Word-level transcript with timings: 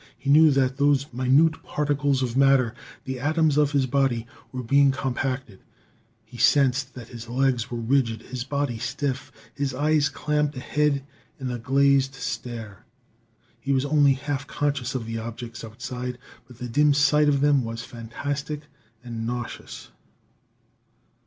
He 0.17 0.31
knew 0.31 0.49
that 0.49 0.77
those 0.77 1.13
minute 1.13 1.61
particles 1.61 2.23
of 2.23 2.35
matter, 2.35 2.73
the 3.03 3.19
atoms 3.19 3.55
of 3.55 3.73
his 3.73 3.85
body, 3.85 4.25
were 4.51 4.63
being 4.63 4.89
compacted; 4.89 5.59
he 6.25 6.37
sensed 6.39 6.95
that 6.95 7.09
his 7.09 7.29
legs 7.29 7.69
were 7.69 7.77
rigid, 7.77 8.23
his 8.23 8.43
body 8.43 8.79
stiff, 8.79 9.31
his 9.53 9.75
eyes 9.75 10.09
clamped 10.09 10.57
ahead 10.57 11.03
in 11.39 11.51
a 11.51 11.59
glazed 11.59 12.15
stare. 12.15 12.83
He 13.59 13.71
was 13.71 13.85
only 13.85 14.13
half 14.13 14.47
conscious 14.47 14.95
of 14.95 15.05
the 15.05 15.19
objects 15.19 15.63
outside, 15.63 16.17
but 16.47 16.57
the 16.57 16.67
dim 16.67 16.95
sight 16.95 17.29
of 17.29 17.41
them 17.41 17.63
was 17.63 17.83
fantastic 17.83 18.61
and 19.03 19.27
nauseous. 19.27 19.91